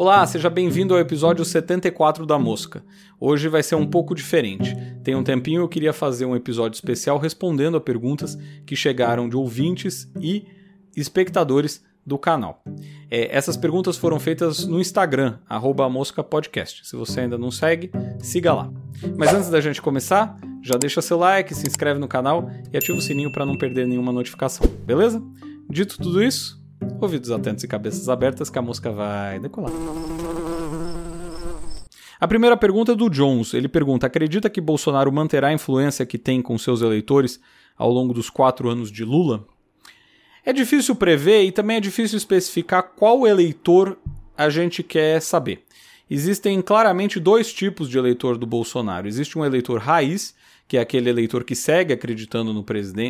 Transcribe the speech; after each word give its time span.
Olá, 0.00 0.24
seja 0.28 0.48
bem-vindo 0.48 0.94
ao 0.94 1.00
episódio 1.00 1.44
74 1.44 2.24
da 2.24 2.38
Mosca. 2.38 2.84
Hoje 3.18 3.48
vai 3.48 3.64
ser 3.64 3.74
um 3.74 3.84
pouco 3.84 4.14
diferente. 4.14 4.76
Tem 5.02 5.16
um 5.16 5.24
tempinho 5.24 5.60
eu 5.60 5.68
queria 5.68 5.92
fazer 5.92 6.24
um 6.24 6.36
episódio 6.36 6.76
especial 6.76 7.18
respondendo 7.18 7.76
a 7.76 7.80
perguntas 7.80 8.38
que 8.64 8.76
chegaram 8.76 9.28
de 9.28 9.36
ouvintes 9.36 10.08
e 10.20 10.46
espectadores 10.96 11.84
do 12.06 12.16
canal. 12.16 12.62
É, 13.10 13.36
essas 13.36 13.56
perguntas 13.56 13.96
foram 13.96 14.20
feitas 14.20 14.64
no 14.64 14.80
Instagram, 14.80 15.40
moscapodcast. 15.90 16.86
Se 16.86 16.94
você 16.94 17.22
ainda 17.22 17.36
não 17.36 17.50
segue, 17.50 17.90
siga 18.20 18.54
lá. 18.54 18.70
Mas 19.16 19.34
antes 19.34 19.50
da 19.50 19.60
gente 19.60 19.82
começar, 19.82 20.38
já 20.62 20.76
deixa 20.76 21.02
seu 21.02 21.18
like, 21.18 21.52
se 21.52 21.66
inscreve 21.66 21.98
no 21.98 22.06
canal 22.06 22.48
e 22.72 22.78
ativa 22.78 22.96
o 22.96 23.02
sininho 23.02 23.32
para 23.32 23.44
não 23.44 23.58
perder 23.58 23.88
nenhuma 23.88 24.12
notificação, 24.12 24.64
beleza? 24.86 25.20
Dito 25.68 25.98
tudo 25.98 26.22
isso, 26.22 26.56
Ouvidos 27.00 27.30
atentos 27.30 27.62
e 27.64 27.68
cabeças 27.68 28.08
abertas 28.08 28.50
que 28.50 28.58
a 28.58 28.62
mosca 28.62 28.90
vai 28.90 29.38
decolar. 29.38 29.72
A 32.20 32.26
primeira 32.26 32.56
pergunta 32.56 32.92
é 32.92 32.94
do 32.96 33.08
Jones. 33.08 33.54
Ele 33.54 33.68
pergunta: 33.68 34.06
acredita 34.06 34.50
que 34.50 34.60
Bolsonaro 34.60 35.12
manterá 35.12 35.48
a 35.48 35.52
influência 35.52 36.04
que 36.04 36.18
tem 36.18 36.42
com 36.42 36.58
seus 36.58 36.82
eleitores 36.82 37.40
ao 37.76 37.90
longo 37.90 38.12
dos 38.12 38.28
quatro 38.28 38.68
anos 38.68 38.90
de 38.90 39.04
Lula? 39.04 39.46
É 40.44 40.52
difícil 40.52 40.96
prever 40.96 41.44
e 41.44 41.52
também 41.52 41.76
é 41.76 41.80
difícil 41.80 42.16
especificar 42.16 42.82
qual 42.96 43.26
eleitor 43.26 43.96
a 44.36 44.48
gente 44.48 44.82
quer 44.82 45.20
saber. 45.20 45.64
Existem 46.10 46.60
claramente 46.62 47.20
dois 47.20 47.52
tipos 47.52 47.88
de 47.88 47.98
eleitor 47.98 48.38
do 48.38 48.46
Bolsonaro. 48.46 49.06
Existe 49.06 49.38
um 49.38 49.44
eleitor 49.44 49.78
raiz, 49.78 50.34
que 50.68 50.76
é 50.76 50.80
aquele 50.80 51.08
eleitor 51.08 51.42
que 51.42 51.56
segue 51.56 51.94
acreditando 51.94 52.52
no, 52.52 52.64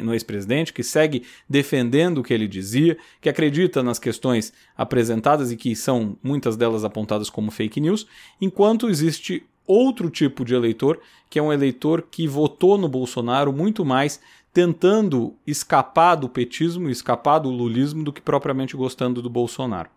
no 0.05 0.15
ex-presidente, 0.15 0.73
que 0.73 0.85
segue 0.85 1.25
defendendo 1.49 2.19
o 2.19 2.23
que 2.23 2.33
ele 2.33 2.47
dizia, 2.47 2.97
que 3.21 3.29
acredita 3.29 3.83
nas 3.83 3.99
questões 3.99 4.53
apresentadas 4.77 5.51
e 5.51 5.57
que 5.57 5.75
são 5.75 6.17
muitas 6.23 6.57
delas 6.57 6.85
apontadas 6.85 7.29
como 7.29 7.51
fake 7.51 7.81
news, 7.81 8.07
enquanto 8.41 8.89
existe 8.89 9.45
outro 9.69 10.11
tipo 10.11 10.45
de 10.45 10.55
eleitor, 10.55 10.99
que 11.31 11.39
é 11.39 11.43
um 11.43 11.53
eleitor 11.53 12.03
que 12.11 12.27
votou 12.27 12.77
no 12.77 12.89
Bolsonaro 12.89 13.53
muito 13.53 13.85
mais 13.85 14.21
tentando 14.53 15.37
escapar 15.47 16.17
do 16.17 16.29
petismo, 16.29 16.91
escapar 16.91 17.39
do 17.39 17.51
lulismo, 17.51 18.03
do 18.03 18.13
que 18.13 18.21
propriamente 18.21 18.77
gostando 18.77 19.23
do 19.23 19.31
Bolsonaro. 19.31 19.91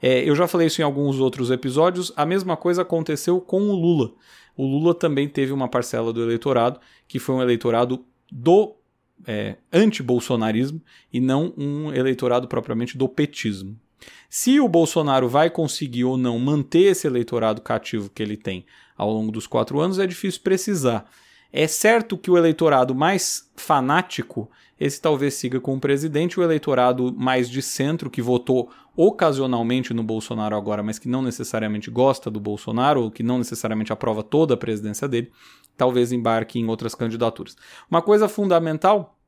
É, 0.00 0.22
eu 0.22 0.34
já 0.34 0.46
falei 0.46 0.68
isso 0.68 0.80
em 0.80 0.84
alguns 0.84 1.18
outros 1.18 1.50
episódios, 1.50 2.12
a 2.16 2.24
mesma 2.24 2.56
coisa 2.56 2.82
aconteceu 2.82 3.40
com 3.40 3.62
o 3.62 3.74
Lula 3.74 4.12
o 4.56 4.66
Lula 4.66 4.94
também 4.94 5.28
teve 5.28 5.52
uma 5.52 5.68
parcela 5.68 6.12
do 6.12 6.22
eleitorado 6.22 6.80
que 7.06 7.18
foi 7.18 7.34
um 7.34 7.42
eleitorado 7.42 8.04
do 8.32 8.74
é, 9.26 9.56
anti-bolsonarismo 9.72 10.80
e 11.12 11.20
não 11.20 11.52
um 11.56 11.92
eleitorado 11.92 12.48
propriamente 12.48 12.96
do 12.96 13.08
petismo. 13.08 13.78
Se 14.28 14.58
o 14.60 14.68
Bolsonaro 14.68 15.28
vai 15.28 15.50
conseguir 15.50 16.04
ou 16.04 16.16
não 16.16 16.38
manter 16.38 16.90
esse 16.90 17.06
eleitorado 17.06 17.60
cativo 17.60 18.10
que 18.10 18.22
ele 18.22 18.36
tem 18.36 18.64
ao 18.96 19.12
longo 19.12 19.30
dos 19.30 19.46
quatro 19.46 19.80
anos 19.80 19.98
é 19.98 20.06
difícil 20.06 20.40
precisar. 20.42 21.08
É 21.52 21.66
certo 21.66 22.18
que 22.18 22.30
o 22.30 22.36
eleitorado 22.36 22.94
mais 22.94 23.50
fanático, 23.56 24.50
esse 24.78 25.00
talvez 25.00 25.34
siga 25.34 25.60
com 25.60 25.74
o 25.74 25.80
presidente, 25.80 26.38
o 26.38 26.42
eleitorado 26.42 27.14
mais 27.16 27.48
de 27.48 27.62
centro, 27.62 28.10
que 28.10 28.20
votou 28.20 28.70
ocasionalmente 28.96 29.94
no 29.94 30.02
Bolsonaro 30.02 30.56
agora, 30.56 30.82
mas 30.82 30.98
que 30.98 31.08
não 31.08 31.22
necessariamente 31.22 31.90
gosta 31.90 32.30
do 32.30 32.40
Bolsonaro, 32.40 33.02
ou 33.02 33.10
que 33.10 33.22
não 33.22 33.38
necessariamente 33.38 33.92
aprova 33.92 34.22
toda 34.22 34.54
a 34.54 34.56
presidência 34.56 35.06
dele, 35.06 35.30
talvez 35.76 36.12
embarque 36.12 36.58
em 36.58 36.66
outras 36.66 36.94
candidaturas. 36.94 37.56
Uma 37.90 38.02
coisa 38.02 38.28
fundamental 38.28 39.18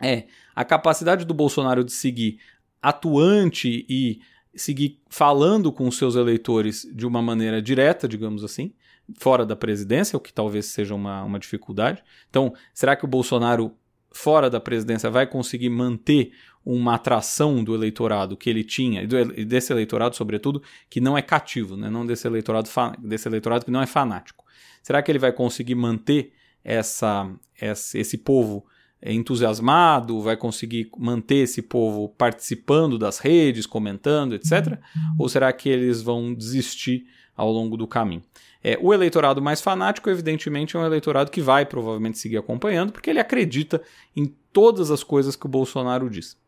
é 0.00 0.26
a 0.54 0.64
capacidade 0.64 1.24
do 1.24 1.32
Bolsonaro 1.32 1.84
de 1.84 1.92
seguir 1.92 2.38
atuante 2.80 3.86
e 3.88 4.20
seguir 4.54 5.00
falando 5.08 5.72
com 5.72 5.90
seus 5.90 6.16
eleitores 6.16 6.86
de 6.92 7.06
uma 7.06 7.22
maneira 7.22 7.62
direta, 7.62 8.08
digamos 8.08 8.44
assim, 8.44 8.72
fora 9.18 9.44
da 9.44 9.56
presidência, 9.56 10.16
o 10.16 10.20
que 10.20 10.32
talvez 10.32 10.66
seja 10.66 10.94
uma, 10.94 11.22
uma 11.22 11.38
dificuldade. 11.38 12.02
Então, 12.28 12.54
será 12.72 12.96
que 12.96 13.04
o 13.04 13.08
Bolsonaro, 13.08 13.72
fora 14.10 14.48
da 14.48 14.60
presidência, 14.60 15.10
vai 15.10 15.26
conseguir 15.26 15.68
manter 15.68 16.32
uma 16.64 16.94
atração 16.94 17.62
do 17.62 17.74
eleitorado 17.74 18.36
que 18.36 18.48
ele 18.48 18.62
tinha, 18.62 19.02
e 19.36 19.44
desse 19.44 19.72
eleitorado, 19.72 20.14
sobretudo, 20.14 20.62
que 20.88 21.00
não 21.00 21.18
é 21.18 21.22
cativo, 21.22 21.76
né? 21.76 21.90
não 21.90 22.06
desse 22.06 22.26
eleitorado, 22.26 22.68
desse 23.00 23.28
eleitorado 23.28 23.64
que 23.64 23.70
não 23.70 23.82
é 23.82 23.86
fanático? 23.86 24.44
Será 24.82 25.02
que 25.02 25.10
ele 25.10 25.18
vai 25.18 25.32
conseguir 25.32 25.74
manter 25.74 26.32
essa, 26.64 27.28
essa 27.58 27.98
esse 27.98 28.18
povo 28.18 28.64
entusiasmado, 29.04 30.20
vai 30.20 30.36
conseguir 30.36 30.88
manter 30.96 31.36
esse 31.36 31.60
povo 31.60 32.08
participando 32.10 32.98
das 32.98 33.18
redes, 33.18 33.66
comentando, 33.66 34.34
etc? 34.34 34.78
Ou 35.18 35.28
será 35.28 35.52
que 35.52 35.68
eles 35.68 36.00
vão 36.00 36.32
desistir 36.32 37.06
ao 37.36 37.50
longo 37.50 37.76
do 37.76 37.86
caminho? 37.88 38.22
É, 38.64 38.78
o 38.80 38.94
eleitorado 38.94 39.42
mais 39.42 39.60
fanático, 39.60 40.08
evidentemente, 40.08 40.76
é 40.76 40.80
um 40.80 40.86
eleitorado 40.86 41.30
que 41.30 41.40
vai 41.40 41.66
provavelmente 41.66 42.18
seguir 42.18 42.36
acompanhando, 42.36 42.92
porque 42.92 43.10
ele 43.10 43.18
acredita 43.18 43.82
em 44.16 44.34
todas 44.52 44.90
as 44.90 45.02
coisas 45.02 45.34
que 45.34 45.46
o 45.46 45.48
Bolsonaro 45.48 46.08
diz. 46.08 46.40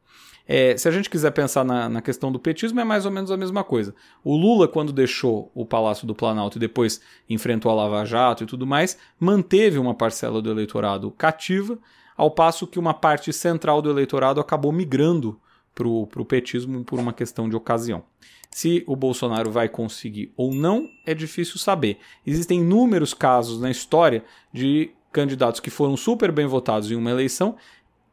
É, 0.46 0.76
se 0.76 0.86
a 0.86 0.90
gente 0.90 1.08
quiser 1.08 1.30
pensar 1.30 1.64
na, 1.64 1.88
na, 1.88 2.02
questão 2.02 2.30
do 2.30 2.38
petismo, 2.38 2.78
é 2.78 2.84
mais 2.84 3.06
ou 3.06 3.10
menos 3.10 3.30
a 3.30 3.36
mesma 3.36 3.64
coisa. 3.64 3.94
O 4.22 4.36
Lula, 4.36 4.68
quando 4.68 4.92
deixou 4.92 5.50
o 5.54 5.64
Palácio 5.64 6.06
do 6.06 6.14
Planalto 6.14 6.58
e 6.58 6.60
depois 6.60 7.00
enfrentou 7.28 7.72
a 7.72 7.74
Lava 7.74 8.04
Jato 8.04 8.44
e 8.44 8.46
tudo 8.46 8.66
mais, 8.66 8.98
manteve 9.18 9.78
uma 9.78 9.94
parcela 9.94 10.42
do 10.42 10.50
eleitorado 10.50 11.10
cativa, 11.12 11.78
ao 12.14 12.30
passo 12.30 12.66
que 12.66 12.78
uma 12.78 12.92
parte 12.92 13.32
central 13.32 13.80
do 13.80 13.90
eleitorado 13.90 14.38
acabou 14.38 14.70
migrando 14.70 15.40
para 15.74 15.88
o 15.88 16.24
petismo 16.24 16.84
por 16.84 16.98
uma 16.98 17.12
questão 17.12 17.48
de 17.48 17.56
ocasião. 17.56 18.04
Se 18.50 18.84
o 18.86 18.94
Bolsonaro 18.94 19.50
vai 19.50 19.68
conseguir 19.68 20.32
ou 20.36 20.54
não, 20.54 20.88
é 21.04 21.12
difícil 21.12 21.58
saber. 21.58 21.98
Existem 22.24 22.60
inúmeros 22.60 23.12
casos 23.12 23.60
na 23.60 23.70
história 23.70 24.24
de 24.52 24.92
candidatos 25.12 25.60
que 25.60 25.70
foram 25.70 25.96
super 25.96 26.30
bem 26.30 26.46
votados 26.46 26.90
em 26.90 26.94
uma 26.94 27.10
eleição, 27.10 27.56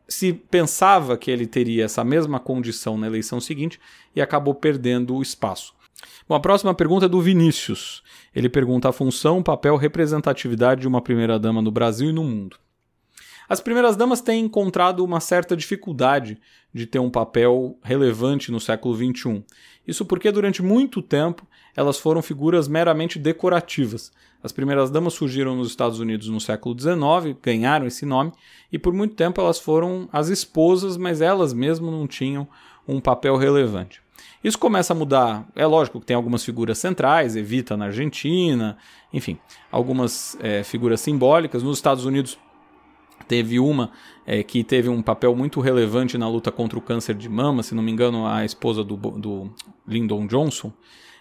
se 0.07 0.33
pensava 0.33 1.17
que 1.17 1.31
ele 1.31 1.47
teria 1.47 1.85
essa 1.85 2.03
mesma 2.03 2.39
condição 2.39 2.97
na 2.97 3.07
eleição 3.07 3.39
seguinte 3.39 3.79
e 4.16 4.22
acabou 4.22 4.53
perdendo 4.53 5.16
o 5.16 5.22
espaço. 5.22 5.73
Bom, 6.28 6.35
a 6.35 6.39
próxima 6.39 6.73
pergunta 6.73 7.05
é 7.05 7.09
do 7.09 7.22
Vinícius. 7.22 8.03
Ele 8.35 8.49
pergunta 8.49 8.89
a 8.89 8.91
função, 8.91 9.41
papel, 9.41 9.75
representatividade 9.78 10.81
de 10.81 10.88
uma 10.88 11.01
primeira-dama 11.01 11.61
no 11.61 11.72
Brasil 11.72 12.09
e 12.09 12.13
no 12.13 12.23
mundo. 12.23 12.57
As 13.51 13.59
primeiras 13.59 13.97
damas 13.97 14.22
têm 14.22 14.45
encontrado 14.45 15.03
uma 15.03 15.19
certa 15.19 15.57
dificuldade 15.57 16.39
de 16.73 16.85
ter 16.85 17.00
um 17.00 17.09
papel 17.09 17.78
relevante 17.84 18.50
no 18.50 18.62
século 18.62 18.95
XXI. 18.95 19.44
Isso 19.85 20.06
porque 20.06 20.31
durante 20.31 20.63
muito 20.63 21.01
tempo 21.01 21.45
elas 21.75 22.00
foram 22.00 22.22
figuras 22.22 22.69
meramente 22.69 23.19
decorativas. 23.19 24.09
As 24.41 24.53
primeiras 24.53 24.90
damas 24.90 25.16
surgiram 25.16 25.53
nos 25.53 25.67
Estados 25.67 26.00
Unidos 26.00 26.29
no 26.29 26.40
século 26.40 26.79
XIX, 26.79 27.38
ganharam 27.44 27.85
esse 27.85 28.06
nome, 28.06 28.31
e 28.72 28.79
por 28.79 28.94
muito 28.94 29.16
tempo 29.16 29.41
elas 29.41 29.59
foram 29.59 30.07
as 30.13 30.29
esposas, 30.29 30.95
mas 30.95 31.19
elas 31.19 31.51
mesmas 31.51 31.91
não 31.91 32.07
tinham 32.07 32.47
um 32.88 33.01
papel 33.01 33.35
relevante. 33.35 34.01
Isso 34.41 34.57
começa 34.57 34.94
a 34.94 34.95
mudar. 34.95 35.45
É 35.57 35.66
lógico 35.66 36.00
que 36.00 36.06
tem 36.06 36.16
algumas 36.16 36.45
figuras 36.45 36.78
centrais, 36.78 37.35
Evita 37.35 37.75
na 37.75 37.88
Argentina, 37.88 38.78
enfim, 39.11 39.38
algumas 39.69 40.38
é, 40.40 40.63
figuras 40.63 41.01
simbólicas. 41.01 41.61
Nos 41.61 41.78
Estados 41.78 42.06
Unidos, 42.06 42.40
Teve 43.31 43.62
uma 43.62 43.92
é, 44.28 44.44
que 44.44 44.62
teve 44.62 44.90
um 44.90 45.02
papel 45.02 45.34
muito 45.34 45.62
relevante 45.62 46.18
na 46.18 46.28
luta 46.28 46.52
contra 46.52 46.78
o 46.78 46.81
câncer 46.81 47.16
de 47.16 47.30
mama, 47.30 47.64
se 47.64 47.74
não 47.74 47.81
me 47.81 47.90
engano, 47.90 48.28
a 48.28 48.44
esposa 48.44 48.84
do, 48.84 48.97
do 48.97 49.50
Lyndon 49.88 50.28
Johnson. 50.28 50.69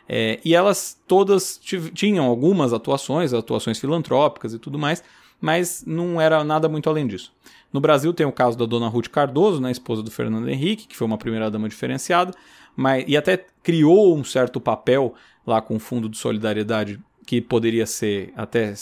É, 0.08 0.40
e 0.44 0.52
elas 0.52 1.00
todas 1.06 1.56
tinham 1.94 2.26
algumas 2.26 2.72
atuações, 2.72 3.32
atuações 3.32 3.78
filantrópicas 3.78 4.52
e 4.52 4.58
tudo 4.58 4.76
mais, 4.76 5.04
mas 5.40 5.84
não 5.86 6.20
era 6.20 6.42
nada 6.42 6.68
muito 6.68 6.90
além 6.90 7.06
disso. 7.06 7.32
No 7.72 7.80
Brasil 7.80 8.12
tem 8.12 8.26
o 8.26 8.32
caso 8.32 8.58
da 8.58 8.66
dona 8.66 8.88
Ruth 8.88 9.06
Cardoso, 9.06 9.60
né, 9.60 9.70
esposa 9.70 10.02
do 10.02 10.10
Fernando 10.10 10.48
Henrique, 10.48 10.88
que 10.88 10.96
foi 10.96 11.06
uma 11.06 11.16
primeira-dama 11.16 11.68
diferenciada, 11.68 12.32
mas, 12.74 13.04
e 13.06 13.16
até 13.16 13.46
criou 13.62 14.16
um 14.16 14.24
certo 14.24 14.60
papel 14.60 15.14
lá 15.46 15.62
com 15.62 15.76
o 15.76 15.78
Fundo 15.78 16.08
de 16.08 16.18
Solidariedade 16.18 16.98
que 17.24 17.40
poderia 17.40 17.86
ser 17.86 18.32
até 18.36 18.74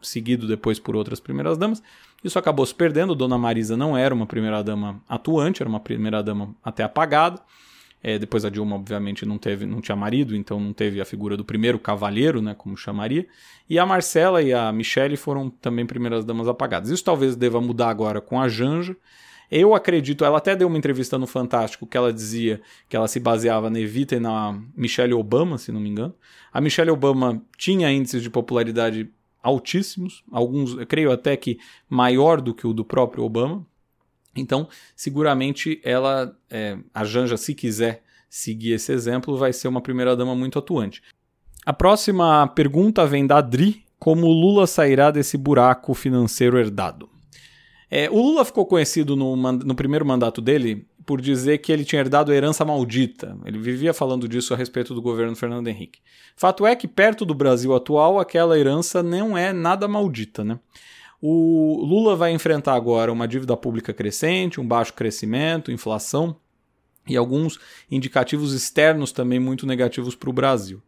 seguido 0.00 0.48
depois 0.48 0.80
por 0.80 0.96
outras 0.96 1.20
primeiras-damas, 1.20 1.80
isso 2.22 2.38
acabou 2.38 2.64
se 2.64 2.74
perdendo. 2.74 3.14
Dona 3.14 3.36
Marisa 3.36 3.76
não 3.76 3.96
era 3.96 4.14
uma 4.14 4.26
primeira-dama 4.26 5.02
atuante, 5.08 5.62
era 5.62 5.68
uma 5.68 5.80
primeira-dama 5.80 6.54
até 6.62 6.82
apagada. 6.82 7.40
É, 8.02 8.18
depois 8.18 8.44
a 8.44 8.50
Dilma, 8.50 8.74
obviamente, 8.74 9.24
não 9.24 9.38
teve, 9.38 9.64
não 9.64 9.80
tinha 9.80 9.94
marido, 9.94 10.34
então 10.34 10.58
não 10.58 10.72
teve 10.72 11.00
a 11.00 11.04
figura 11.04 11.36
do 11.36 11.44
primeiro 11.44 11.78
cavalheiro, 11.78 12.42
né, 12.42 12.52
como 12.52 12.76
chamaria. 12.76 13.26
E 13.70 13.78
a 13.78 13.86
Marcela 13.86 14.42
e 14.42 14.52
a 14.52 14.72
Michelle 14.72 15.16
foram 15.16 15.48
também 15.48 15.86
primeiras 15.86 16.24
damas 16.24 16.48
apagadas. 16.48 16.90
Isso 16.90 17.04
talvez 17.04 17.36
deva 17.36 17.60
mudar 17.60 17.90
agora 17.90 18.20
com 18.20 18.40
a 18.40 18.48
Janja. 18.48 18.96
Eu 19.48 19.74
acredito, 19.74 20.24
ela 20.24 20.38
até 20.38 20.56
deu 20.56 20.66
uma 20.66 20.78
entrevista 20.78 21.18
no 21.18 21.26
Fantástico 21.26 21.86
que 21.86 21.96
ela 21.96 22.12
dizia 22.12 22.60
que 22.88 22.96
ela 22.96 23.06
se 23.06 23.20
baseava 23.20 23.68
na 23.68 23.78
Evita 23.78 24.16
e 24.16 24.20
na 24.20 24.58
Michelle 24.74 25.12
Obama, 25.12 25.58
se 25.58 25.70
não 25.70 25.78
me 25.78 25.90
engano. 25.90 26.14
A 26.52 26.60
Michelle 26.60 26.90
Obama 26.90 27.40
tinha 27.56 27.92
índices 27.92 28.22
de 28.22 28.30
popularidade 28.30 29.10
altíssimos, 29.42 30.22
alguns, 30.30 30.76
eu 30.76 30.86
creio 30.86 31.10
até 31.10 31.36
que 31.36 31.58
maior 31.88 32.40
do 32.40 32.54
que 32.54 32.66
o 32.66 32.72
do 32.72 32.84
próprio 32.84 33.24
Obama. 33.24 33.66
Então, 34.34 34.68
seguramente 34.96 35.80
ela, 35.84 36.36
é, 36.50 36.78
a 36.94 37.04
Janja, 37.04 37.36
se 37.36 37.54
quiser 37.54 38.02
seguir 38.30 38.72
esse 38.72 38.92
exemplo, 38.92 39.36
vai 39.36 39.52
ser 39.52 39.68
uma 39.68 39.80
primeira-dama 39.80 40.34
muito 40.34 40.58
atuante. 40.58 41.02
A 41.66 41.72
próxima 41.72 42.46
pergunta 42.48 43.06
vem 43.06 43.26
da 43.26 43.38
Adri: 43.38 43.84
como 43.98 44.26
Lula 44.26 44.66
sairá 44.66 45.10
desse 45.10 45.36
buraco 45.36 45.92
financeiro 45.94 46.58
herdado? 46.58 47.12
É, 47.94 48.08
o 48.10 48.16
Lula 48.16 48.42
ficou 48.42 48.64
conhecido 48.64 49.14
no, 49.14 49.36
no, 49.36 49.74
primeiro 49.74 50.06
mandato 50.06 50.40
dele 50.40 50.86
por 51.04 51.20
dizer 51.20 51.58
que 51.58 51.72
ele 51.72 51.84
tinha 51.84 52.00
herdado 52.00 52.32
a 52.32 52.34
herança 52.34 52.64
maldita. 52.64 53.36
Ele 53.44 53.58
vivia 53.58 53.92
falando 53.92 54.28
disso 54.28 54.54
a 54.54 54.56
respeito 54.56 54.94
do 54.94 55.02
governo 55.02 55.34
Fernando 55.36 55.68
Henrique. 55.68 56.00
Fato 56.36 56.66
é 56.66 56.74
que, 56.76 56.88
perto 56.88 57.24
do 57.24 57.34
Brasil 57.34 57.74
atual, 57.74 58.18
aquela 58.18 58.58
herança 58.58 59.02
não 59.02 59.36
é 59.36 59.52
nada 59.52 59.88
maldita. 59.88 60.44
Né? 60.44 60.58
O 61.20 61.84
Lula 61.84 62.16
vai 62.16 62.32
enfrentar 62.32 62.74
agora 62.74 63.12
uma 63.12 63.28
dívida 63.28 63.56
pública 63.56 63.92
crescente, 63.92 64.60
um 64.60 64.66
baixo 64.66 64.94
crescimento, 64.94 65.70
inflação 65.72 66.36
e 67.06 67.16
alguns 67.16 67.58
indicativos 67.90 68.52
externos 68.52 69.12
também 69.12 69.40
muito 69.40 69.66
negativos 69.66 70.14
para 70.14 70.30
o 70.30 70.32
Brasil. 70.32 70.82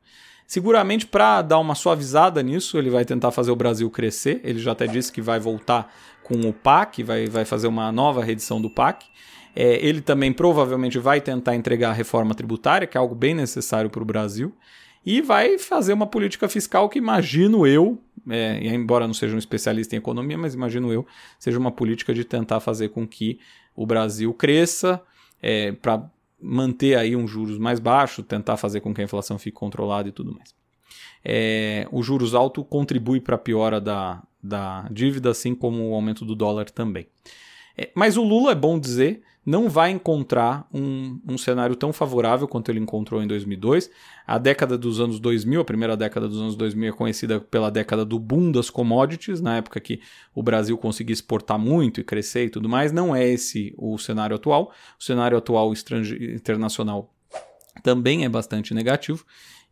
Seguramente, 0.46 1.06
para 1.06 1.40
dar 1.40 1.58
uma 1.58 1.74
suavizada 1.74 2.42
nisso, 2.42 2.76
ele 2.76 2.90
vai 2.90 3.04
tentar 3.04 3.30
fazer 3.30 3.50
o 3.50 3.56
Brasil 3.56 3.90
crescer. 3.90 4.40
Ele 4.44 4.58
já 4.58 4.72
até 4.72 4.86
disse 4.86 5.10
que 5.10 5.22
vai 5.22 5.40
voltar 5.40 5.92
com 6.22 6.34
o 6.40 6.52
PAC, 6.52 7.02
vai, 7.02 7.26
vai 7.26 7.44
fazer 7.44 7.66
uma 7.66 7.90
nova 7.90 8.22
reedição 8.22 8.60
do 8.60 8.68
PAC. 8.68 9.06
É, 9.54 9.84
ele 9.86 10.00
também 10.00 10.32
provavelmente 10.32 10.98
vai 10.98 11.20
tentar 11.20 11.54
entregar 11.54 11.90
a 11.90 11.92
reforma 11.92 12.34
tributária, 12.34 12.86
que 12.86 12.96
é 12.96 13.00
algo 13.00 13.14
bem 13.14 13.34
necessário 13.34 13.88
para 13.88 14.02
o 14.02 14.06
Brasil. 14.06 14.52
E 15.06 15.20
vai 15.20 15.58
fazer 15.58 15.92
uma 15.92 16.06
política 16.06 16.48
fiscal 16.48 16.88
que 16.88 16.98
imagino 16.98 17.66
eu, 17.66 17.98
é, 18.28 18.58
embora 18.66 19.06
não 19.06 19.14
seja 19.14 19.34
um 19.34 19.38
especialista 19.38 19.94
em 19.94 19.98
economia, 19.98 20.38
mas 20.38 20.54
imagino 20.54 20.92
eu, 20.92 21.06
seja 21.38 21.58
uma 21.58 21.70
política 21.70 22.14
de 22.14 22.24
tentar 22.24 22.58
fazer 22.60 22.88
com 22.88 23.06
que 23.06 23.38
o 23.76 23.86
Brasil 23.86 24.32
cresça 24.32 25.00
é, 25.42 25.72
para 25.72 26.10
manter 26.40 26.96
aí 26.96 27.14
um 27.14 27.26
juros 27.26 27.58
mais 27.58 27.78
baixo, 27.78 28.22
tentar 28.22 28.56
fazer 28.56 28.80
com 28.80 28.94
que 28.94 29.00
a 29.00 29.04
inflação 29.04 29.38
fique 29.38 29.56
controlada 29.56 30.08
e 30.08 30.12
tudo 30.12 30.34
mais. 30.34 30.54
É, 31.22 31.86
o 31.90 32.02
juros 32.02 32.34
alto 32.34 32.64
contribui 32.64 33.20
para 33.20 33.34
a 33.34 33.38
piora 33.38 33.80
da, 33.80 34.22
da 34.42 34.86
dívida, 34.90 35.30
assim 35.30 35.54
como 35.54 35.90
o 35.90 35.94
aumento 35.94 36.24
do 36.24 36.34
dólar 36.34 36.70
também. 36.70 37.06
É, 37.76 37.90
mas 37.94 38.16
o 38.16 38.22
Lula, 38.22 38.52
é 38.52 38.54
bom 38.54 38.78
dizer, 38.78 39.22
não 39.44 39.68
vai 39.68 39.90
encontrar 39.90 40.66
um, 40.72 41.20
um 41.28 41.36
cenário 41.36 41.76
tão 41.76 41.92
favorável 41.92 42.48
quanto 42.48 42.70
ele 42.70 42.80
encontrou 42.80 43.22
em 43.22 43.26
2002. 43.26 43.90
A 44.26 44.38
década 44.38 44.78
dos 44.78 45.00
anos 45.00 45.20
2000, 45.20 45.60
a 45.60 45.64
primeira 45.64 45.96
década 45.96 46.26
dos 46.26 46.40
anos 46.40 46.56
2000 46.56 46.88
é 46.88 46.92
conhecida 46.92 47.40
pela 47.40 47.70
década 47.70 48.04
do 48.04 48.18
boom 48.18 48.50
das 48.50 48.70
commodities, 48.70 49.40
na 49.40 49.56
época 49.56 49.80
que 49.80 50.00
o 50.34 50.42
Brasil 50.42 50.78
conseguia 50.78 51.12
exportar 51.12 51.58
muito 51.58 52.00
e 52.00 52.04
crescer 52.04 52.46
e 52.46 52.50
tudo 52.50 52.68
mais. 52.68 52.90
Não 52.90 53.14
é 53.14 53.28
esse 53.28 53.74
o 53.76 53.98
cenário 53.98 54.34
atual. 54.34 54.72
O 54.98 55.04
cenário 55.04 55.36
atual 55.36 55.72
internacional 56.34 57.12
também 57.82 58.24
é 58.24 58.28
bastante 58.28 58.72
negativo. 58.72 59.24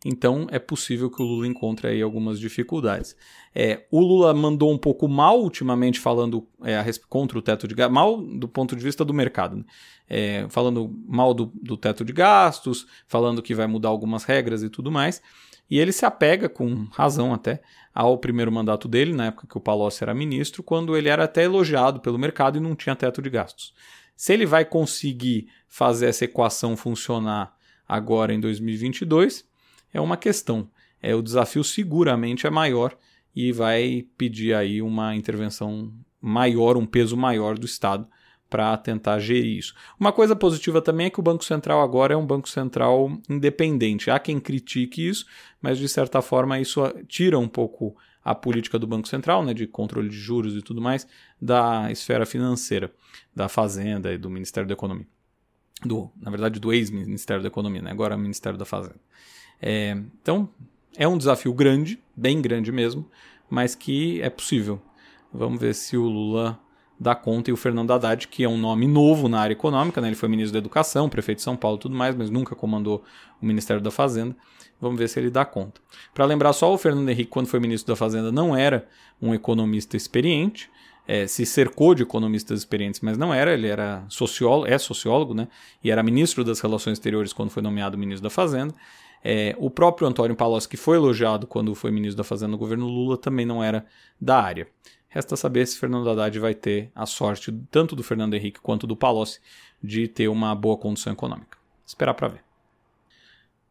Então 0.05 0.47
é 0.51 0.59
possível 0.59 1.09
que 1.09 1.21
o 1.21 1.25
Lula 1.25 1.47
encontre 1.47 1.87
aí 1.87 2.01
algumas 2.01 2.39
dificuldades. 2.39 3.15
É, 3.55 3.85
o 3.89 4.01
Lula 4.01 4.33
mandou 4.33 4.71
um 4.71 4.77
pouco 4.77 5.07
mal 5.07 5.41
ultimamente 5.41 5.99
falando 5.99 6.45
é, 6.63 6.83
contra 7.07 7.37
o 7.37 7.41
teto 7.41 7.67
de 7.67 7.73
gastos, 7.73 7.93
mal 7.93 8.21
do 8.21 8.47
ponto 8.47 8.75
de 8.75 8.83
vista 8.83 9.05
do 9.05 9.13
mercado, 9.13 9.57
né? 9.57 9.63
é, 10.09 10.45
falando 10.49 10.93
mal 11.07 11.33
do, 11.33 11.45
do 11.55 11.77
teto 11.77 12.03
de 12.03 12.11
gastos, 12.11 12.85
falando 13.07 13.41
que 13.41 13.55
vai 13.55 13.67
mudar 13.67 13.89
algumas 13.89 14.25
regras 14.25 14.61
e 14.61 14.69
tudo 14.69 14.91
mais. 14.91 15.21
E 15.69 15.79
ele 15.79 15.93
se 15.93 16.05
apega, 16.05 16.49
com 16.49 16.87
razão 16.91 17.33
até, 17.33 17.61
ao 17.93 18.17
primeiro 18.17 18.51
mandato 18.51 18.87
dele, 18.87 19.13
na 19.13 19.27
época 19.27 19.47
que 19.47 19.57
o 19.57 19.61
Palocci 19.61 20.03
era 20.03 20.13
ministro, 20.13 20.61
quando 20.61 20.97
ele 20.97 21.07
era 21.07 21.23
até 21.23 21.43
elogiado 21.43 22.01
pelo 22.01 22.19
mercado 22.19 22.57
e 22.57 22.61
não 22.61 22.75
tinha 22.75 22.95
teto 22.95 23.21
de 23.21 23.29
gastos. 23.29 23.73
Se 24.15 24.33
ele 24.33 24.45
vai 24.45 24.65
conseguir 24.65 25.47
fazer 25.67 26.07
essa 26.07 26.25
equação 26.25 26.75
funcionar 26.75 27.55
agora 27.87 28.33
em 28.33 28.39
2022, 28.39 29.45
é 29.93 30.01
uma 30.01 30.17
questão. 30.17 30.69
É, 31.01 31.13
o 31.13 31.21
desafio 31.21 31.63
seguramente 31.63 32.47
é 32.47 32.49
maior 32.49 32.97
e 33.35 33.51
vai 33.51 34.05
pedir 34.17 34.53
aí 34.53 34.81
uma 34.81 35.15
intervenção 35.15 35.93
maior, 36.21 36.77
um 36.77 36.85
peso 36.85 37.17
maior 37.17 37.57
do 37.57 37.65
Estado 37.65 38.07
para 38.49 38.77
tentar 38.77 39.19
gerir 39.19 39.57
isso. 39.57 39.73
Uma 39.99 40.11
coisa 40.11 40.35
positiva 40.35 40.81
também 40.81 41.07
é 41.07 41.09
que 41.09 41.19
o 41.19 41.23
Banco 41.23 41.43
Central 41.43 41.81
agora 41.81 42.13
é 42.13 42.17
um 42.17 42.25
Banco 42.25 42.47
Central 42.47 43.11
independente. 43.27 44.11
Há 44.11 44.19
quem 44.19 44.39
critique 44.39 45.07
isso, 45.07 45.25
mas 45.59 45.77
de 45.79 45.89
certa 45.89 46.21
forma 46.21 46.59
isso 46.59 46.81
tira 47.07 47.37
um 47.39 47.47
pouco 47.47 47.95
a 48.23 48.33
política 48.33 48.79
do 48.79 48.87
Banco 48.87 49.07
Central, 49.07 49.43
né, 49.43 49.53
de 49.53 49.67
controle 49.67 50.07
de 50.07 50.15
juros 50.15 50.55
e 50.55 50.61
tudo 50.61 50.81
mais, 50.81 51.07
da 51.41 51.91
esfera 51.91 52.25
financeira, 52.25 52.93
da 53.35 53.49
Fazenda 53.49 54.13
e 54.13 54.17
do 54.17 54.29
Ministério 54.29 54.67
da 54.67 54.73
Economia. 54.73 55.07
Do, 55.83 56.09
na 56.15 56.31
verdade, 56.31 56.59
do 56.59 56.71
ex-Ministério 56.71 57.41
da 57.41 57.47
Economia, 57.47 57.81
né, 57.81 57.91
agora 57.91 58.15
Ministério 58.15 58.57
da 58.57 58.65
Fazenda. 58.65 59.01
É, 59.61 59.97
então, 60.21 60.49
é 60.97 61.07
um 61.07 61.17
desafio 61.17 61.53
grande, 61.53 61.99
bem 62.15 62.41
grande 62.41 62.71
mesmo, 62.71 63.05
mas 63.49 63.75
que 63.75 64.21
é 64.21 64.29
possível. 64.29 64.81
Vamos 65.33 65.59
ver 65.59 65.73
se 65.73 65.97
o 65.97 66.03
Lula 66.03 66.59
dá 66.99 67.15
conta 67.15 67.49
e 67.49 67.53
o 67.53 67.57
Fernando 67.57 67.91
Haddad, 67.91 68.27
que 68.27 68.43
é 68.43 68.49
um 68.49 68.57
nome 68.57 68.87
novo 68.87 69.27
na 69.27 69.39
área 69.39 69.53
econômica, 69.53 69.99
né? 69.99 70.07
ele 70.07 70.15
foi 70.15 70.29
ministro 70.29 70.53
da 70.53 70.59
Educação, 70.59 71.09
prefeito 71.09 71.39
de 71.39 71.43
São 71.43 71.55
Paulo 71.55 71.77
e 71.77 71.79
tudo 71.79 71.95
mais, 71.95 72.15
mas 72.15 72.29
nunca 72.29 72.55
comandou 72.55 73.03
o 73.41 73.45
Ministério 73.45 73.81
da 73.81 73.91
Fazenda. 73.91 74.35
Vamos 74.79 74.99
ver 74.99 75.07
se 75.07 75.19
ele 75.19 75.29
dá 75.29 75.45
conta. 75.45 75.81
Para 76.13 76.25
lembrar 76.25 76.53
só, 76.53 76.73
o 76.73 76.77
Fernando 76.77 77.09
Henrique, 77.09 77.29
quando 77.29 77.47
foi 77.47 77.59
ministro 77.59 77.93
da 77.93 77.95
Fazenda, 77.95 78.31
não 78.31 78.55
era 78.55 78.87
um 79.21 79.33
economista 79.33 79.97
experiente, 79.97 80.69
é, 81.07 81.27
se 81.27 81.45
cercou 81.45 81.93
de 81.93 82.03
economistas 82.03 82.59
experientes, 82.59 83.01
mas 83.01 83.17
não 83.17 83.33
era, 83.33 83.53
ele 83.53 83.67
era 83.67 84.05
sociólogo, 84.09 84.67
é 84.67 84.77
sociólogo, 84.77 85.33
né? 85.33 85.47
E 85.83 85.91
era 85.91 86.01
ministro 86.01 86.43
das 86.43 86.59
Relações 86.59 86.93
Exteriores 86.93 87.33
quando 87.33 87.49
foi 87.49 87.61
nomeado 87.61 87.97
ministro 87.97 88.23
da 88.23 88.29
Fazenda. 88.29 88.73
É, 89.23 89.55
o 89.57 89.69
próprio 89.69 90.07
Antônio 90.07 90.35
Palocci, 90.35 90.67
que 90.67 90.75
foi 90.75 90.97
elogiado 90.97 91.47
quando 91.47 91.73
foi 91.73 91.91
ministro 91.91 92.17
da 92.17 92.23
Fazenda 92.23 92.51
no 92.51 92.57
governo 92.57 92.87
Lula, 92.87 93.17
também 93.17 93.45
não 93.45 93.63
era 93.63 93.85
da 94.19 94.41
área. 94.41 94.67
Resta 95.07 95.35
saber 95.35 95.65
se 95.65 95.77
Fernando 95.77 96.09
Haddad 96.09 96.37
vai 96.39 96.53
ter 96.53 96.91
a 96.93 97.05
sorte, 97.05 97.51
tanto 97.69 97.95
do 97.95 98.03
Fernando 98.03 98.33
Henrique 98.33 98.59
quanto 98.59 98.85
do 98.85 98.95
Palocci, 98.95 99.39
de 99.81 100.07
ter 100.07 100.27
uma 100.27 100.53
boa 100.55 100.77
condição 100.77 101.13
econômica. 101.13 101.57
Esperar 101.85 102.15
para 102.15 102.27
ver. 102.27 102.43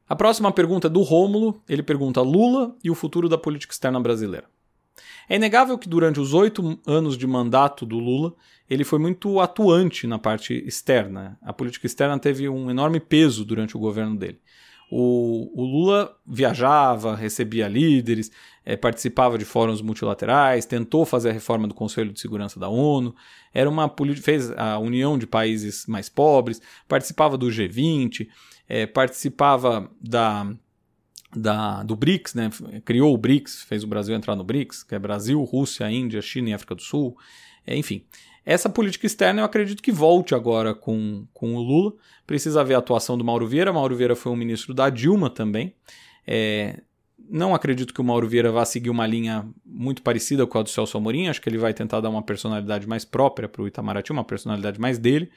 A 0.08 0.14
próxima 0.14 0.52
pergunta 0.52 0.86
é 0.86 0.90
do 0.90 1.02
Rômulo. 1.02 1.60
Ele 1.68 1.82
pergunta 1.82 2.20
Lula 2.20 2.76
e 2.82 2.90
o 2.90 2.94
futuro 2.94 3.28
da 3.28 3.38
política 3.38 3.72
externa 3.72 3.98
brasileira. 3.98 4.46
É 5.28 5.36
inegável 5.36 5.78
que 5.78 5.88
durante 5.88 6.20
os 6.20 6.34
oito 6.34 6.78
anos 6.86 7.16
de 7.16 7.26
mandato 7.26 7.86
do 7.86 7.98
Lula, 7.98 8.34
ele 8.68 8.84
foi 8.84 8.98
muito 8.98 9.40
atuante 9.40 10.06
na 10.06 10.18
parte 10.18 10.54
externa. 10.66 11.38
A 11.42 11.52
política 11.52 11.86
externa 11.86 12.18
teve 12.18 12.48
um 12.48 12.70
enorme 12.70 13.00
peso 13.00 13.44
durante 13.44 13.76
o 13.76 13.80
governo 13.80 14.16
dele. 14.16 14.40
O, 14.94 15.50
o 15.54 15.64
Lula 15.64 16.14
viajava, 16.26 17.16
recebia 17.16 17.66
líderes, 17.66 18.30
é, 18.62 18.76
participava 18.76 19.38
de 19.38 19.44
fóruns 19.46 19.80
multilaterais, 19.80 20.66
tentou 20.66 21.06
fazer 21.06 21.30
a 21.30 21.32
reforma 21.32 21.66
do 21.66 21.72
Conselho 21.72 22.12
de 22.12 22.20
Segurança 22.20 22.60
da 22.60 22.68
ONU, 22.68 23.14
era 23.54 23.70
uma 23.70 23.90
fez 24.22 24.50
a 24.50 24.78
união 24.78 25.16
de 25.16 25.26
países 25.26 25.86
mais 25.86 26.10
pobres, 26.10 26.60
participava 26.86 27.38
do 27.38 27.46
G20, 27.46 28.28
é, 28.68 28.84
participava 28.84 29.90
da, 29.98 30.54
da, 31.34 31.82
do 31.84 31.96
BRICS, 31.96 32.34
né? 32.34 32.50
criou 32.84 33.14
o 33.14 33.16
BRICS, 33.18 33.62
fez 33.62 33.82
o 33.82 33.86
Brasil 33.86 34.14
entrar 34.14 34.36
no 34.36 34.44
BRICS, 34.44 34.82
que 34.82 34.94
é 34.94 34.98
Brasil, 34.98 35.42
Rússia, 35.42 35.90
Índia, 35.90 36.20
China 36.20 36.50
e 36.50 36.52
África 36.52 36.74
do 36.74 36.82
Sul, 36.82 37.16
é, 37.66 37.74
enfim. 37.74 38.04
Essa 38.44 38.68
política 38.68 39.06
externa 39.06 39.40
eu 39.40 39.44
acredito 39.44 39.82
que 39.82 39.92
volte 39.92 40.34
agora 40.34 40.74
com, 40.74 41.26
com 41.32 41.54
o 41.54 41.62
Lula. 41.62 41.92
Precisa 42.26 42.64
ver 42.64 42.74
a 42.74 42.78
atuação 42.78 43.16
do 43.16 43.24
Mauro 43.24 43.46
Vieira. 43.46 43.72
Mauro 43.72 43.96
Vieira 43.96 44.16
foi 44.16 44.32
um 44.32 44.36
ministro 44.36 44.74
da 44.74 44.90
Dilma 44.90 45.30
também. 45.30 45.74
É, 46.26 46.80
não 47.30 47.54
acredito 47.54 47.94
que 47.94 48.00
o 48.00 48.04
Mauro 48.04 48.28
Vieira 48.28 48.50
vá 48.50 48.64
seguir 48.64 48.90
uma 48.90 49.06
linha 49.06 49.48
muito 49.64 50.02
parecida 50.02 50.46
com 50.46 50.58
a 50.58 50.62
do 50.62 50.68
Celso 50.68 50.98
Amorim. 50.98 51.28
Acho 51.28 51.40
que 51.40 51.48
ele 51.48 51.58
vai 51.58 51.72
tentar 51.72 52.00
dar 52.00 52.10
uma 52.10 52.22
personalidade 52.22 52.86
mais 52.86 53.04
própria 53.04 53.48
para 53.48 53.62
o 53.62 53.68
Itamaraty, 53.68 54.10
uma 54.10 54.24
personalidade 54.24 54.80
mais 54.80 54.98
dele. 54.98 55.30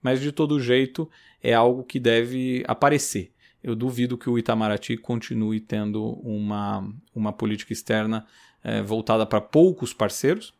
Mas 0.00 0.20
de 0.20 0.30
todo 0.30 0.60
jeito 0.60 1.10
é 1.42 1.54
algo 1.54 1.82
que 1.82 1.98
deve 1.98 2.62
aparecer. 2.68 3.32
Eu 3.62 3.74
duvido 3.74 4.16
que 4.18 4.28
o 4.28 4.38
Itamaraty 4.38 4.96
continue 4.96 5.58
tendo 5.58 6.04
uma, 6.22 6.88
uma 7.14 7.32
política 7.32 7.72
externa 7.72 8.26
é, 8.62 8.82
voltada 8.82 9.26
para 9.26 9.40
poucos 9.40 9.92
parceiros 9.92 10.54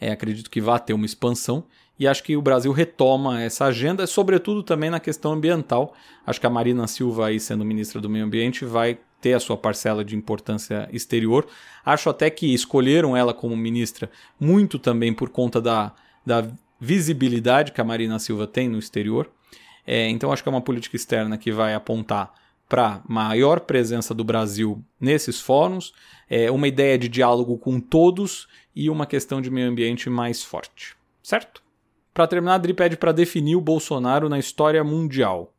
é, 0.00 0.10
acredito 0.10 0.50
que 0.50 0.60
vai 0.60 0.78
ter 0.80 0.92
uma 0.92 1.06
expansão 1.06 1.64
e 1.98 2.06
acho 2.06 2.22
que 2.22 2.36
o 2.36 2.42
Brasil 2.42 2.72
retoma 2.72 3.40
essa 3.42 3.64
agenda, 3.64 4.06
sobretudo 4.06 4.62
também 4.62 4.90
na 4.90 5.00
questão 5.00 5.32
ambiental. 5.32 5.94
Acho 6.26 6.38
que 6.38 6.46
a 6.46 6.50
Marina 6.50 6.86
Silva, 6.86 7.28
aí 7.28 7.40
sendo 7.40 7.64
ministra 7.64 8.00
do 8.00 8.10
Meio 8.10 8.24
Ambiente, 8.24 8.64
vai 8.64 8.98
ter 9.20 9.32
a 9.32 9.40
sua 9.40 9.56
parcela 9.56 10.04
de 10.04 10.14
importância 10.14 10.88
exterior. 10.92 11.46
Acho 11.84 12.10
até 12.10 12.28
que 12.28 12.52
escolheram 12.52 13.16
ela 13.16 13.32
como 13.32 13.56
ministra 13.56 14.10
muito 14.38 14.78
também 14.78 15.14
por 15.14 15.30
conta 15.30 15.60
da, 15.60 15.94
da 16.24 16.46
visibilidade 16.78 17.72
que 17.72 17.80
a 17.80 17.84
Marina 17.84 18.18
Silva 18.18 18.46
tem 18.46 18.68
no 18.68 18.78
exterior. 18.78 19.30
É, 19.86 20.08
então 20.10 20.30
acho 20.30 20.42
que 20.42 20.48
é 20.48 20.52
uma 20.52 20.60
política 20.60 20.96
externa 20.96 21.38
que 21.38 21.50
vai 21.50 21.72
apontar 21.74 22.34
para 22.68 23.00
maior 23.08 23.60
presença 23.60 24.12
do 24.12 24.24
Brasil 24.24 24.84
nesses 25.00 25.40
fóruns, 25.40 25.94
é, 26.28 26.50
uma 26.50 26.66
ideia 26.66 26.98
de 26.98 27.08
diálogo 27.08 27.56
com 27.58 27.78
todos 27.78 28.48
e 28.76 28.90
uma 28.90 29.06
questão 29.06 29.40
de 29.40 29.50
meio 29.50 29.70
ambiente 29.70 30.10
mais 30.10 30.42
forte. 30.42 30.94
Certo? 31.22 31.62
Para 32.12 32.26
terminar, 32.26 32.52
a 32.52 32.54
Adri 32.56 32.74
pede 32.74 32.96
para 32.96 33.10
definir 33.10 33.56
o 33.56 33.60
Bolsonaro 33.60 34.28
na 34.28 34.38
história 34.38 34.84
mundial. 34.84 35.54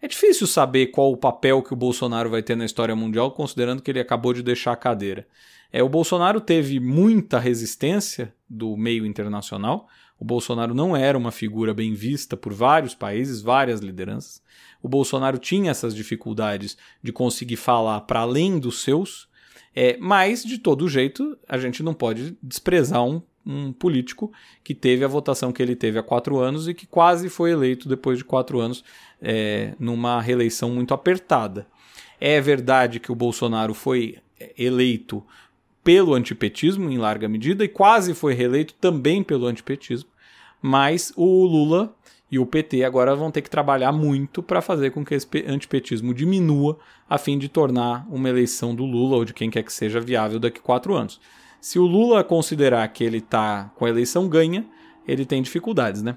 É 0.00 0.08
difícil 0.08 0.46
saber 0.46 0.88
qual 0.88 1.12
o 1.12 1.16
papel 1.16 1.62
que 1.62 1.72
o 1.72 1.76
Bolsonaro 1.76 2.28
vai 2.28 2.42
ter 2.42 2.56
na 2.56 2.64
história 2.64 2.94
mundial, 2.94 3.30
considerando 3.30 3.80
que 3.80 3.90
ele 3.90 4.00
acabou 4.00 4.34
de 4.34 4.42
deixar 4.42 4.72
a 4.72 4.76
cadeira. 4.76 5.26
É, 5.72 5.82
o 5.82 5.88
Bolsonaro 5.88 6.40
teve 6.40 6.78
muita 6.78 7.38
resistência 7.38 8.34
do 8.48 8.76
meio 8.76 9.06
internacional. 9.06 9.88
O 10.18 10.24
Bolsonaro 10.24 10.74
não 10.74 10.96
era 10.96 11.16
uma 11.16 11.30
figura 11.30 11.72
bem 11.72 11.94
vista 11.94 12.36
por 12.36 12.52
vários 12.52 12.94
países, 12.94 13.40
várias 13.40 13.80
lideranças. 13.80 14.42
O 14.82 14.88
Bolsonaro 14.88 15.38
tinha 15.38 15.70
essas 15.70 15.94
dificuldades 15.94 16.76
de 17.02 17.12
conseguir 17.12 17.56
falar 17.56 18.00
para 18.02 18.20
além 18.20 18.58
dos 18.58 18.82
seus, 18.82 19.28
é, 19.74 19.96
mas, 19.98 20.44
de 20.44 20.58
todo 20.58 20.88
jeito, 20.88 21.36
a 21.48 21.56
gente 21.58 21.82
não 21.82 21.94
pode 21.94 22.36
desprezar 22.42 23.04
um, 23.04 23.22
um, 23.44 23.72
político 23.72 24.32
que 24.62 24.74
teve 24.74 25.04
a 25.04 25.08
votação 25.08 25.52
que 25.52 25.62
ele 25.62 25.74
teve 25.74 25.98
há 25.98 26.02
quatro 26.02 26.38
anos 26.38 26.68
e 26.68 26.74
que 26.74 26.86
quase 26.86 27.28
foi 27.28 27.52
eleito 27.52 27.88
depois 27.88 28.18
de 28.18 28.24
quatro 28.24 28.60
anos 28.60 28.84
é, 29.20 29.74
numa 29.78 30.20
reeleição 30.20 30.70
muito 30.70 30.92
apertada. 30.92 31.66
É 32.20 32.40
verdade 32.40 33.00
que 33.00 33.10
o 33.10 33.16
Bolsonaro 33.16 33.74
foi 33.74 34.18
eleito 34.56 35.24
pelo 35.82 36.14
antipetismo 36.14 36.90
em 36.90 36.98
larga 36.98 37.28
medida 37.28 37.64
e 37.64 37.68
quase 37.68 38.14
foi 38.14 38.34
reeleito 38.34 38.74
também 38.74 39.22
pelo 39.22 39.46
antipetismo, 39.46 40.08
mas 40.60 41.12
o 41.16 41.44
Lula 41.44 41.94
e 42.32 42.38
o 42.38 42.46
PT 42.46 42.82
agora 42.82 43.14
vão 43.14 43.30
ter 43.30 43.42
que 43.42 43.50
trabalhar 43.50 43.92
muito 43.92 44.42
para 44.42 44.62
fazer 44.62 44.90
com 44.90 45.04
que 45.04 45.14
esse 45.14 45.28
antipetismo 45.46 46.14
diminua 46.14 46.78
a 47.08 47.18
fim 47.18 47.38
de 47.38 47.46
tornar 47.46 48.06
uma 48.08 48.26
eleição 48.26 48.74
do 48.74 48.86
Lula 48.86 49.18
ou 49.18 49.24
de 49.26 49.34
quem 49.34 49.50
quer 49.50 49.62
que 49.62 49.72
seja 49.72 50.00
viável 50.00 50.40
daqui 50.40 50.58
a 50.58 50.62
quatro 50.62 50.94
anos. 50.94 51.20
Se 51.60 51.78
o 51.78 51.84
Lula 51.84 52.24
considerar 52.24 52.88
que 52.88 53.04
ele 53.04 53.18
está 53.18 53.70
com 53.76 53.84
a 53.84 53.90
eleição 53.90 54.30
ganha, 54.30 54.64
ele 55.06 55.26
tem 55.26 55.42
dificuldades, 55.42 56.00
né? 56.00 56.16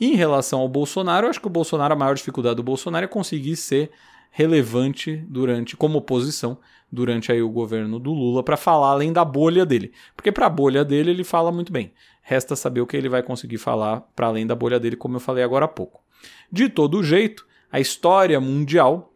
E 0.00 0.12
em 0.12 0.16
relação 0.16 0.58
ao 0.58 0.68
Bolsonaro, 0.68 1.26
eu 1.26 1.30
acho 1.30 1.40
que 1.40 1.46
o 1.46 1.50
Bolsonaro, 1.50 1.94
a 1.94 1.96
maior 1.96 2.16
dificuldade 2.16 2.56
do 2.56 2.62
Bolsonaro 2.64 3.04
é 3.04 3.08
conseguir 3.08 3.54
ser 3.54 3.92
relevante 4.32 5.16
durante 5.28 5.76
como 5.76 5.98
oposição 5.98 6.58
durante 6.90 7.30
aí 7.30 7.40
o 7.40 7.48
governo 7.48 7.98
do 8.00 8.12
Lula 8.12 8.42
para 8.42 8.56
falar 8.56 8.88
além 8.88 9.12
da 9.12 9.24
bolha 9.24 9.64
dele. 9.64 9.92
Porque 10.16 10.32
para 10.32 10.46
a 10.46 10.50
bolha 10.50 10.84
dele 10.84 11.10
ele 11.10 11.22
fala 11.22 11.52
muito 11.52 11.70
bem. 11.70 11.92
Resta 12.22 12.56
saber 12.56 12.80
o 12.80 12.86
que 12.86 12.96
ele 12.96 13.08
vai 13.08 13.22
conseguir 13.22 13.58
falar 13.58 14.00
para 14.16 14.26
além 14.26 14.46
da 14.46 14.54
bolha 14.54 14.80
dele, 14.80 14.96
como 14.96 15.16
eu 15.16 15.20
falei 15.20 15.44
agora 15.44 15.66
há 15.66 15.68
pouco. 15.68 16.02
De 16.50 16.68
todo 16.68 17.02
jeito, 17.02 17.46
a 17.70 17.78
história 17.78 18.40
mundial 18.40 19.14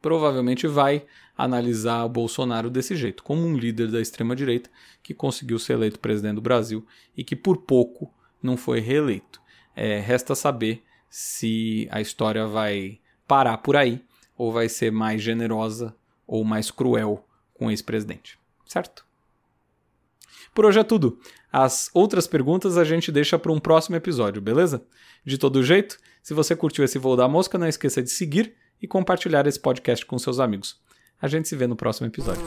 provavelmente 0.00 0.66
vai 0.66 1.04
analisar 1.36 2.04
o 2.04 2.08
Bolsonaro 2.08 2.68
desse 2.68 2.96
jeito, 2.96 3.22
como 3.22 3.42
um 3.42 3.56
líder 3.56 3.90
da 3.90 4.00
extrema 4.00 4.36
direita 4.36 4.70
que 5.02 5.14
conseguiu 5.14 5.58
ser 5.58 5.74
eleito 5.74 5.98
presidente 5.98 6.34
do 6.36 6.40
Brasil 6.40 6.84
e 7.16 7.24
que 7.24 7.36
por 7.36 7.58
pouco 7.58 8.12
não 8.42 8.56
foi 8.56 8.80
reeleito. 8.80 9.40
É, 9.74 9.98
resta 10.00 10.34
saber 10.34 10.82
se 11.08 11.88
a 11.90 12.00
história 12.00 12.46
vai 12.46 12.98
parar 13.32 13.56
por 13.56 13.76
aí 13.76 14.04
ou 14.36 14.52
vai 14.52 14.68
ser 14.68 14.92
mais 14.92 15.22
generosa 15.22 15.96
ou 16.26 16.44
mais 16.44 16.70
cruel 16.70 17.26
com 17.54 17.68
o 17.68 17.70
ex-presidente, 17.70 18.38
certo? 18.66 19.06
Por 20.54 20.66
hoje 20.66 20.78
é 20.78 20.84
tudo. 20.84 21.18
As 21.50 21.88
outras 21.94 22.26
perguntas 22.26 22.76
a 22.76 22.84
gente 22.84 23.10
deixa 23.10 23.38
para 23.38 23.50
um 23.50 23.58
próximo 23.58 23.96
episódio, 23.96 24.42
beleza? 24.42 24.84
De 25.24 25.38
todo 25.38 25.62
jeito, 25.62 25.96
se 26.22 26.34
você 26.34 26.54
curtiu 26.54 26.84
esse 26.84 26.98
voo 26.98 27.16
da 27.16 27.26
mosca, 27.26 27.56
não 27.56 27.66
esqueça 27.66 28.02
de 28.02 28.10
seguir 28.10 28.54
e 28.82 28.86
compartilhar 28.86 29.46
esse 29.46 29.58
podcast 29.58 30.04
com 30.04 30.18
seus 30.18 30.38
amigos. 30.38 30.78
A 31.18 31.26
gente 31.26 31.48
se 31.48 31.56
vê 31.56 31.66
no 31.66 31.74
próximo 31.74 32.08
episódio. 32.08 32.42